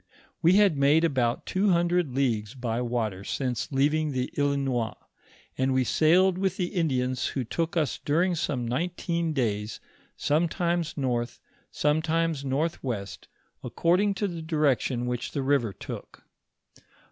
[0.41, 4.95] We had made about two hundred leagues by water since leaving the Islinois,
[5.59, 9.79] and we sailed with the Indians who togk us during somie nineteen days,
[10.17, 13.27] sometimes north, sometimes northwest,
[13.63, 16.23] according to the direction which the river took.